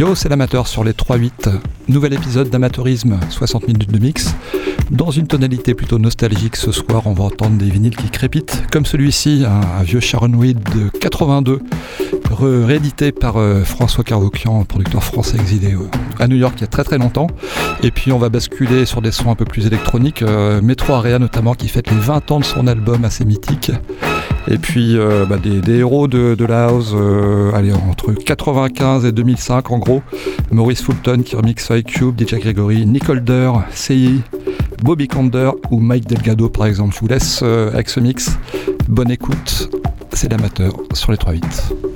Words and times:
Yo, 0.00 0.14
c'est 0.14 0.30
l'amateur 0.30 0.66
sur 0.66 0.82
les 0.82 0.92
3-8. 0.92 1.50
Nouvel 1.88 2.14
épisode 2.14 2.48
d'amateurisme, 2.48 3.20
60 3.28 3.68
minutes 3.68 3.92
de 3.92 3.98
mix. 3.98 4.34
Dans 4.90 5.10
une 5.10 5.26
tonalité 5.26 5.74
plutôt 5.74 5.98
nostalgique 5.98 6.56
ce 6.56 6.72
soir, 6.72 7.02
on 7.04 7.12
va 7.12 7.24
entendre 7.24 7.58
des 7.58 7.68
vinyles 7.68 7.94
qui 7.94 8.08
crépitent, 8.08 8.62
comme 8.72 8.86
celui-ci, 8.86 9.44
un, 9.46 9.82
vieux 9.82 10.00
Sharon 10.00 10.32
Weed 10.32 10.58
de 10.74 10.88
82, 11.00 11.60
réédité 12.40 13.12
par 13.12 13.36
euh, 13.36 13.62
François 13.62 14.02
Carvauquian, 14.02 14.64
producteur 14.64 15.04
français 15.04 15.36
exilé 15.36 15.76
à 16.18 16.28
New 16.28 16.36
York 16.36 16.54
il 16.56 16.60
y 16.62 16.64
a 16.64 16.68
très 16.68 16.84
très 16.84 16.96
longtemps. 16.96 17.26
Et 17.82 17.90
puis 17.90 18.10
on 18.10 18.18
va 18.18 18.30
basculer 18.30 18.86
sur 18.86 19.02
des 19.02 19.12
sons 19.12 19.30
un 19.30 19.34
peu 19.34 19.44
plus 19.44 19.66
électroniques, 19.66 20.22
euh, 20.22 20.62
Metro 20.62 20.94
Area 20.94 21.18
notamment 21.18 21.52
qui 21.52 21.68
fête 21.68 21.90
les 21.90 21.98
20 21.98 22.30
ans 22.30 22.40
de 22.40 22.46
son 22.46 22.66
album 22.66 23.04
assez 23.04 23.26
mythique. 23.26 23.70
Et 24.48 24.58
puis 24.58 24.96
euh, 24.96 25.24
bah, 25.26 25.36
des, 25.38 25.78
héros 25.78 26.08
de, 26.08 26.44
la 26.44 26.66
house, 26.66 26.92
euh, 26.94 27.52
allez, 27.52 27.72
entre 27.72 28.12
95 28.12 29.04
et 29.04 29.12
2005 29.12 29.70
en 29.70 29.78
gros. 29.78 30.02
Maurice 30.50 30.82
Fulton 30.82 31.22
qui 31.24 31.36
remixe 31.36 31.70
Cube, 31.86 32.20
DJ 32.20 32.36
Gregory, 32.36 32.86
Nick 32.86 33.08
Holder, 33.08 33.52
CI, 33.72 34.22
Bobby 34.82 35.08
Kander 35.08 35.50
ou 35.70 35.78
Mike 35.78 36.06
Delgado 36.06 36.48
par 36.48 36.66
exemple. 36.66 36.94
Je 36.94 37.00
vous 37.00 37.08
laisse 37.08 37.40
euh, 37.42 37.72
avec 37.72 37.88
ce 37.88 38.00
mix. 38.00 38.38
Bonne 38.88 39.10
écoute, 39.10 39.70
c'est 40.12 40.30
l'amateur 40.30 40.72
sur 40.94 41.12
les 41.12 41.18
3-8. 41.18 41.89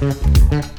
Mm-hmm. 0.00 0.69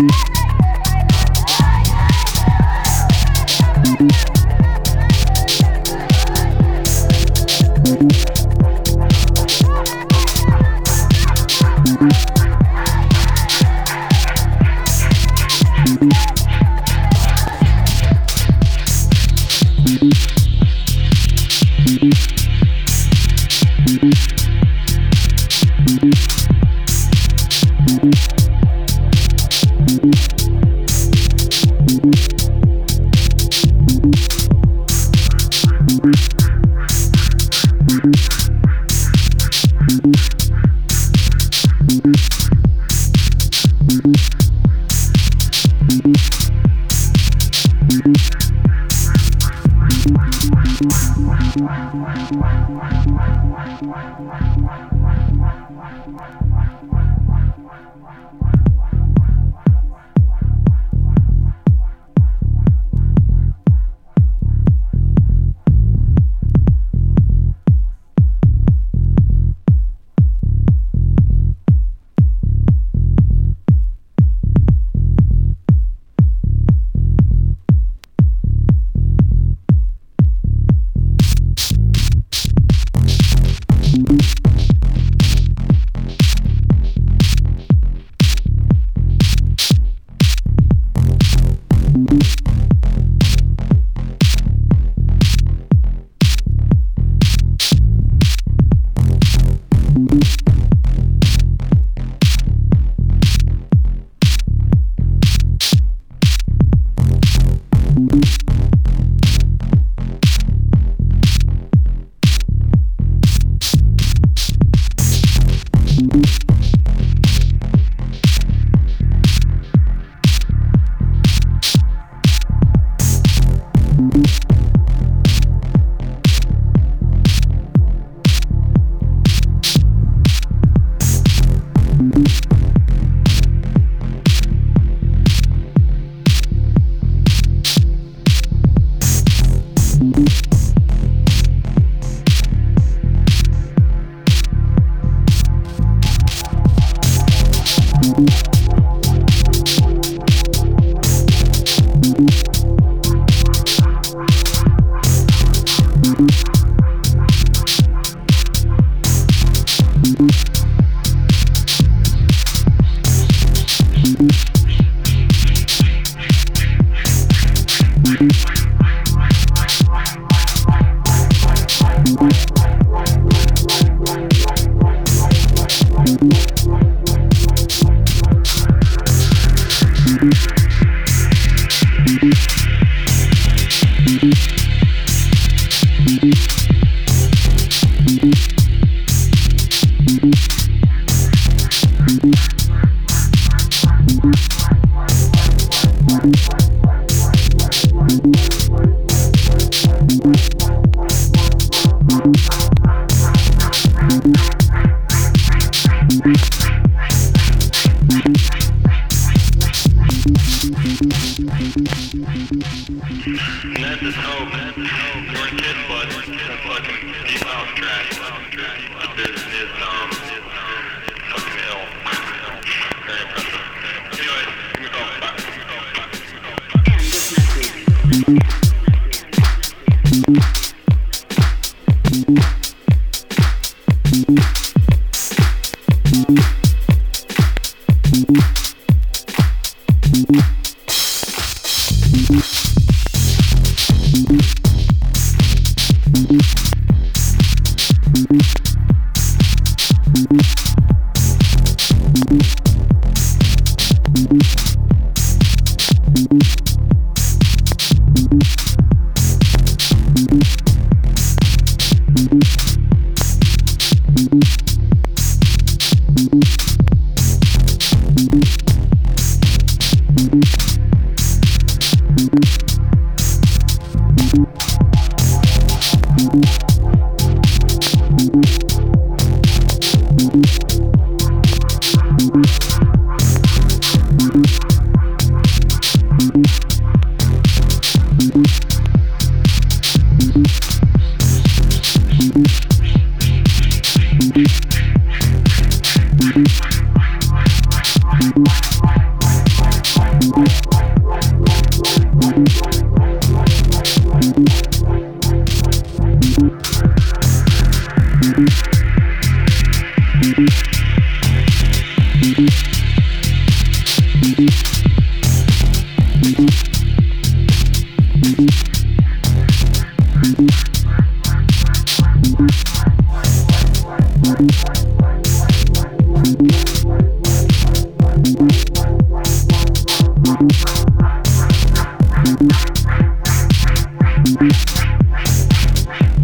you 0.00 0.31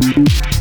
Thank 0.08 0.52
you. 0.52 0.57